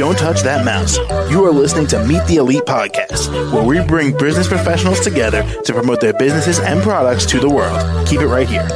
[0.00, 0.96] Don't touch that mouse.
[1.30, 5.74] You are listening to Meet the Elite podcast, where we bring business professionals together to
[5.74, 8.08] promote their businesses and products to the world.
[8.08, 8.66] Keep it right here.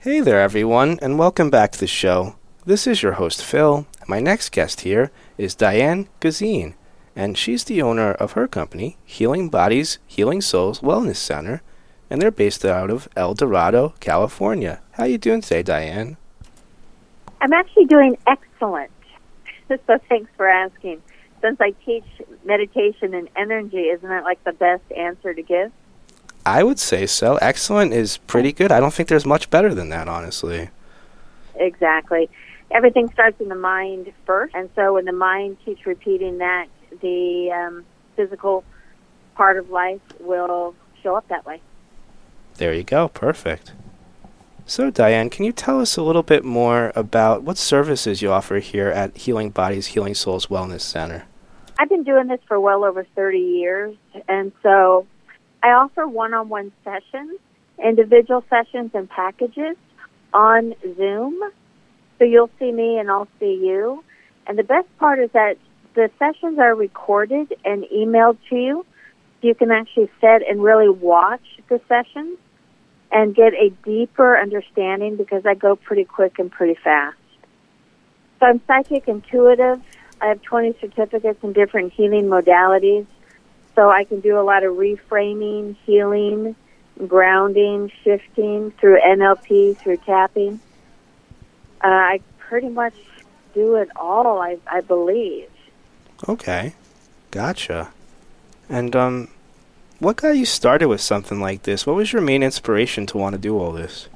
[0.00, 2.36] Hey there, everyone, and welcome back to the show.
[2.66, 3.86] This is your host, Phil.
[4.06, 6.74] My next guest here is Diane Gysin,
[7.16, 11.62] and she's the owner of her company, Healing Bodies, Healing Souls Wellness Center,
[12.10, 14.82] and they're based out of El Dorado, California.
[14.90, 16.18] How you doing today, Diane?
[17.44, 18.90] I'm actually doing excellent.
[19.68, 21.02] so thanks for asking.
[21.42, 22.06] Since I teach
[22.42, 25.70] meditation and energy, isn't that like the best answer to give?
[26.46, 27.36] I would say so.
[27.36, 28.72] Excellent is pretty good.
[28.72, 30.70] I don't think there's much better than that, honestly.
[31.56, 32.30] Exactly.
[32.70, 36.68] Everything starts in the mind first, and so when the mind keeps repeating that,
[37.02, 37.84] the um,
[38.16, 38.64] physical
[39.34, 41.60] part of life will show up that way.
[42.54, 43.08] There you go.
[43.08, 43.72] Perfect.
[44.66, 48.60] So, Diane, can you tell us a little bit more about what services you offer
[48.60, 51.24] here at Healing Bodies, Healing Souls Wellness Center?
[51.78, 53.94] I've been doing this for well over 30 years,
[54.26, 55.06] and so
[55.62, 57.38] I offer one on one sessions,
[57.84, 59.76] individual sessions, and packages
[60.32, 61.38] on Zoom.
[62.18, 64.02] So you'll see me and I'll see you.
[64.46, 65.58] And the best part is that
[65.94, 68.86] the sessions are recorded and emailed to you.
[69.42, 72.38] You can actually sit and really watch the sessions
[73.14, 77.16] and get a deeper understanding because I go pretty quick and pretty fast.
[78.40, 79.80] So I'm psychic intuitive.
[80.20, 83.06] I have 20 certificates in different healing modalities.
[83.76, 86.56] So I can do a lot of reframing, healing,
[87.06, 90.60] grounding, shifting through NLP, through tapping.
[91.82, 92.94] Uh, I pretty much
[93.54, 95.48] do it all, I, I believe.
[96.28, 96.74] Okay.
[97.30, 97.90] Gotcha.
[98.68, 99.28] And um
[99.98, 101.86] what got you started with something like this?
[101.86, 104.08] What was your main inspiration to want to do all this?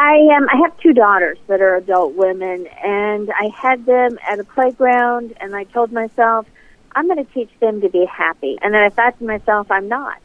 [0.00, 4.38] I um I have two daughters that are adult women and I had them at
[4.38, 6.46] a playground and I told myself
[6.92, 8.58] I'm going to teach them to be happy.
[8.62, 10.18] And then I thought to myself I'm not.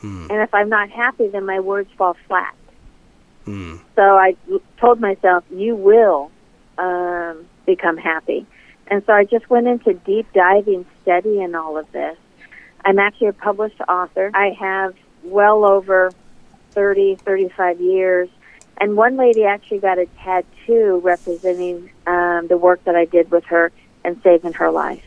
[0.00, 0.28] Hmm.
[0.30, 2.54] And if I'm not happy then my words fall flat.
[3.44, 3.78] Hmm.
[3.96, 4.36] So I
[4.78, 6.30] told myself you will
[6.78, 8.46] um become happy.
[8.86, 12.16] And so I just went into deep diving study in all of this.
[12.88, 14.30] I'm actually a published author.
[14.32, 16.10] I have well over
[16.70, 18.30] 30, 35 years.
[18.78, 23.44] And one lady actually got a tattoo representing um, the work that I did with
[23.44, 23.72] her
[24.04, 25.04] and saving her life.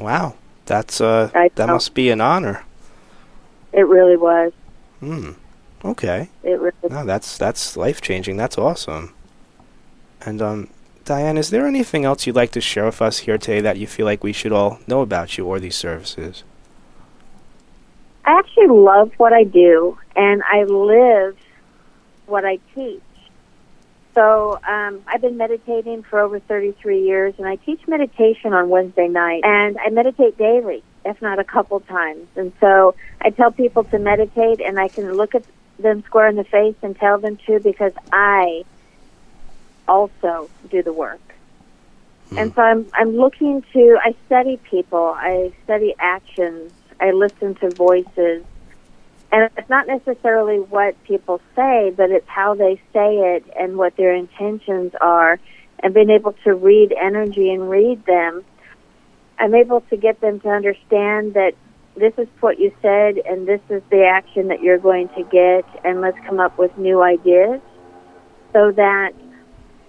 [0.00, 0.34] Wow.
[0.66, 1.74] That's uh I that know.
[1.74, 2.64] must be an honor.
[3.72, 4.52] It really was.
[4.98, 5.32] Hmm.
[5.84, 6.28] Okay.
[6.42, 8.36] It really No, that's that's life changing.
[8.36, 9.14] That's awesome.
[10.22, 10.70] And um
[11.04, 13.86] Diane, is there anything else you'd like to share with us here today that you
[13.86, 16.42] feel like we should all know about you or these services?
[18.24, 21.36] I actually love what I do, and I live
[22.26, 23.02] what I teach.
[24.14, 29.08] So um, I've been meditating for over 33 years, and I teach meditation on Wednesday
[29.08, 32.28] night, and I meditate daily, if not a couple times.
[32.36, 35.42] And so I tell people to meditate, and I can look at
[35.78, 38.62] them square in the face and tell them to because I
[39.88, 41.20] also do the work.
[42.36, 47.72] And so I'm I'm looking to I study people, I study actions, I listen to
[47.72, 48.44] voices.
[49.32, 53.96] And it's not necessarily what people say, but it's how they say it and what
[53.96, 55.40] their intentions are
[55.82, 58.44] and being able to read energy and read them.
[59.38, 61.52] I'm able to get them to understand that
[61.96, 65.64] this is what you said and this is the action that you're going to get
[65.84, 67.60] and let's come up with new ideas
[68.52, 69.12] so that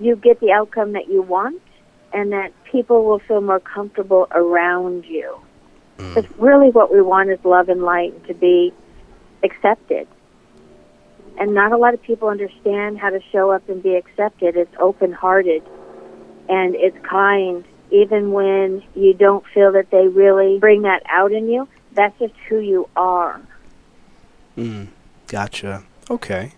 [0.00, 1.62] you get the outcome that you want
[2.12, 5.38] and that people will feel more comfortable around you.
[5.96, 8.72] Because really what we want is love and light to be
[9.42, 10.08] accepted.
[11.38, 14.56] And not a lot of people understand how to show up and be accepted.
[14.56, 15.62] It's open hearted
[16.48, 17.64] and it's kind.
[17.90, 22.34] Even when you don't feel that they really bring that out in you, that's just
[22.48, 23.40] who you are.
[24.56, 24.86] Hmm.
[25.28, 25.84] Gotcha.
[26.10, 26.52] Okay.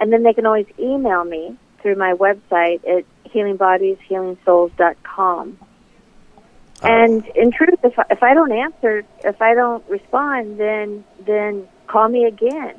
[0.00, 5.58] And then they can always email me through my website at healingbodieshealingsouls.com.
[6.82, 11.68] And in truth, if I, if I don't answer, if I don't respond, then then
[11.86, 12.74] call me again.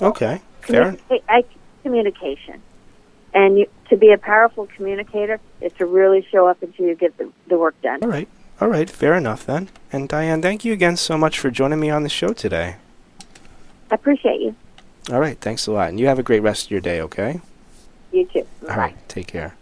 [0.00, 0.40] Okay.
[0.60, 0.96] Fair.
[0.96, 1.44] Communicate, I,
[1.82, 2.62] communication.
[3.34, 7.18] And you, to be a powerful communicator is to really show up until you get
[7.18, 8.02] the, the work done.
[8.02, 8.28] All right.
[8.60, 8.90] All right.
[8.90, 9.68] Fair enough then.
[9.92, 12.76] And Diane, thank you again so much for joining me on the show today.
[13.90, 14.54] I appreciate you.
[15.10, 15.38] All right.
[15.40, 15.88] Thanks a lot.
[15.88, 17.40] And you have a great rest of your day, okay?
[18.12, 18.46] You too.
[18.68, 18.96] All right.
[19.08, 19.54] Take care.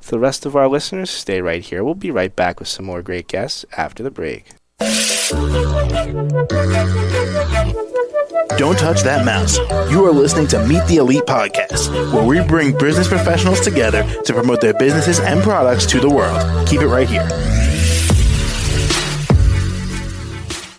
[0.00, 1.82] For the rest of our listeners, stay right here.
[1.82, 4.48] We'll be right back with some more great guests after the break.
[8.58, 9.56] Don't touch that mouse.
[9.90, 14.32] You are listening to Meet the Elite Podcast, where we bring business professionals together to
[14.34, 16.68] promote their businesses and products to the world.
[16.68, 17.26] Keep it right here.